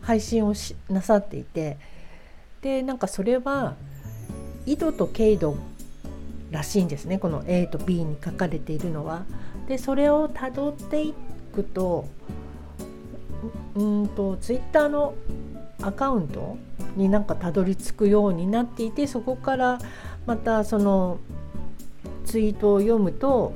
[0.00, 1.76] 配信をしなさっていて
[2.62, 3.74] でなんかそれは
[4.64, 5.58] 緯度と経度
[6.50, 9.26] らしいんですねこの A と B に書かれているのは。
[9.66, 11.14] でそれをたどってい
[11.54, 12.06] くと
[13.74, 15.14] うんとツイッターの
[15.82, 16.56] アカウント
[16.96, 19.78] になんかたどり着くようになっていてそこから
[20.24, 21.18] またその
[22.24, 23.54] ツイートを読むと,、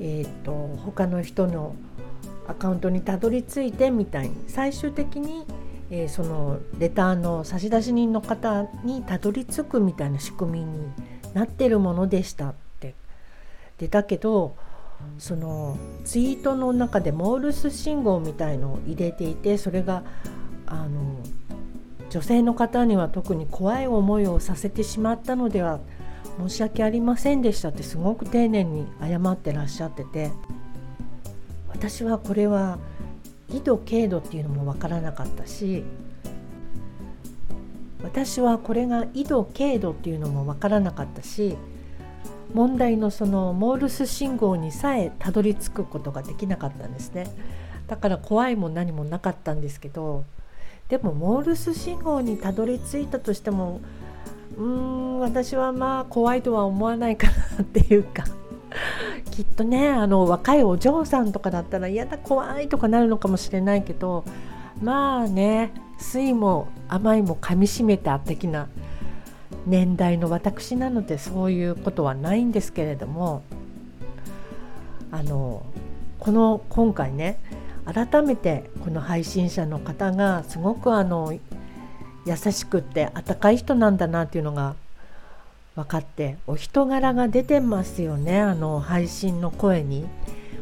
[0.00, 0.52] えーと、
[0.84, 1.76] 他の人の
[2.48, 5.46] アカウントにたどり着いてみたいに最終的に、
[5.90, 10.92] えー、そのレターの差出人の方にたどり着くみたいな仕組みに
[11.32, 12.94] なってるものでしたって。
[13.78, 14.56] でだけど
[15.18, 20.02] そのツイートの中でモールス信号みたいのを入れていてそれが
[20.66, 21.20] あの
[22.10, 25.80] 女性の方には特に怖い思いをさせてしまったのでは
[26.38, 30.30] 申し訳ありませんでしたってすごく丁寧に謝ってらっしゃってて
[31.68, 32.78] 私はこれは
[33.48, 35.84] 緯度経度っていうのも分からなかったし
[38.02, 41.56] 私はこれが緯度経度っていうのも分からなかったし
[42.54, 47.26] 問題のそのモールス信号にさえたどり着くことができなかったんですね。
[47.90, 50.24] だから怖いも何もなかったんですけど
[50.88, 53.80] でもモールス信号にたどり着いたとしても
[54.56, 58.22] うーん私はまあ怖いとは思わないかなっていうか
[59.32, 64.24] きっとねあの若いお嬢さんとかだったら嫌だ怖いとかなるのかもしれないけど
[64.80, 68.68] まあね酸いも甘いもかみしめた的な
[69.66, 73.42] 年代の私なのでそういうことはないんですけれども
[75.10, 75.64] あの
[76.18, 77.38] この今回ね
[77.84, 81.38] 改めてこの配信者の方がすごくあの
[82.26, 84.76] 優しくって温かい人なんだなっていうのが
[85.74, 90.06] 分かってお人柄が出てますよねあの配信の声に。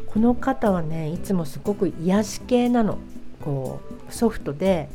[0.08, 2.98] この方はねいつもすごく癒し系なの
[3.44, 4.88] こうソフトで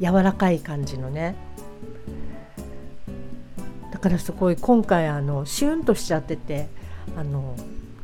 [0.00, 1.36] 柔らかい感じのね
[4.00, 6.68] からすごい今回あのシュンとしちゃってて
[7.16, 7.54] あの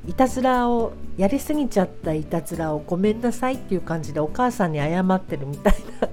[0.06, 6.08] いたずらをやりすぎちゃったいたずらをごめんなさいっていう感じでお母さんに謝ってるみたいな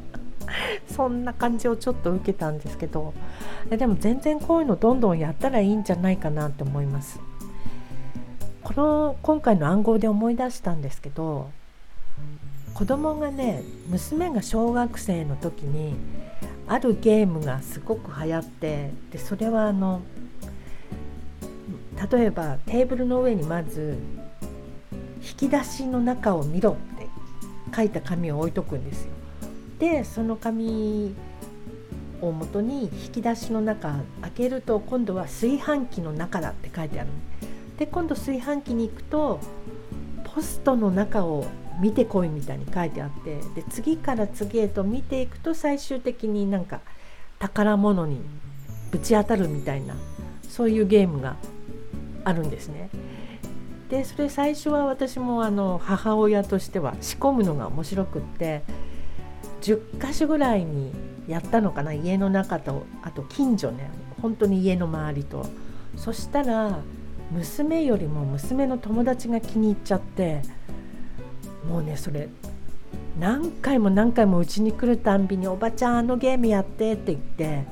[0.89, 3.13] そんな感じをちょっと受けたんですけど
[3.69, 7.19] でも全然こういうのどんどんやったらいいんじゃないかなって思います。
[8.63, 11.50] この今回の暗号で思い出したんですけど
[12.73, 15.95] 子供がね娘が小学生の時に
[16.68, 20.01] あるゲームがすごく流行ってでそれはあの
[22.12, 23.98] 例えばテーブルの上にまず
[25.21, 27.07] 引き出しの中を見ろって
[27.75, 29.12] 書いた紙を置いとくんですよ。
[29.80, 31.15] でその紙
[32.21, 37.09] をもとに引き出しの中開けると今度は炊飯器の中だって書いてある
[37.77, 39.39] で今度炊飯器に行くと
[40.33, 41.45] ポストの中を
[41.80, 46.81] 見てこいみたいに書いてあってで次から次へと見ていくと最終的になんか
[47.39, 48.21] 宝物に
[48.91, 49.95] ぶち当たるみたいな
[50.47, 51.35] そういうゲームが
[52.24, 52.89] あるんですね。
[53.89, 58.63] でそれ最初は私もあの母親としては仕込むのが面白くって
[59.62, 60.91] 10か所ぐらいに
[61.27, 63.91] やったのかな家の中とあと近所ね
[64.21, 65.45] 本当に家の周りと
[65.95, 66.80] そしたら
[67.31, 70.41] 娘よりも娘の友達が気に入っちゃって
[71.67, 72.29] もうねそれ
[73.19, 77.65] 何回も何回もうちに来るたんびに「おばちゃんあのゲームやって」って言って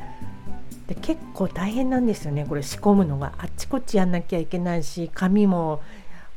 [0.87, 2.45] で結構大変なんですよね。
[2.47, 3.33] これ仕込むのが。
[3.37, 5.81] あっちこっちやんなきゃいけないし紙も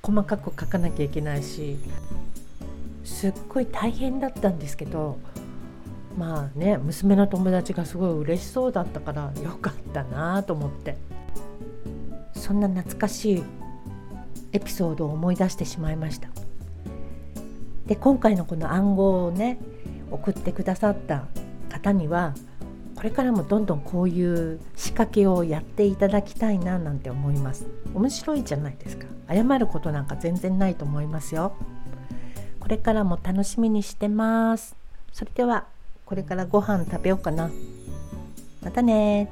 [0.01, 1.77] 細かく書かなきゃいけないし。
[3.05, 5.19] すっごい大変だったんですけど
[6.17, 10.97] まあね娘の友達がすごい嬉しそうだったからよかったなと思って。
[12.45, 13.43] そんな懐かしい
[14.53, 16.29] エピソードを思い出してしまいました。
[17.87, 19.59] で今回のこの暗号をね
[20.11, 21.25] 送ってくださった
[21.71, 22.35] 方には
[22.97, 27.67] これからもどんどんこういう仕掛けをやっていただきたいななんて思います。
[27.95, 29.07] 面白いじゃないですか。
[29.27, 31.55] 謝ることなんか全然ないと思いますよ。
[32.61, 34.77] これからも楽しみにしてます。
[35.15, 35.65] それでは
[36.05, 37.51] これからご飯食べようかな。
[38.63, 39.31] またね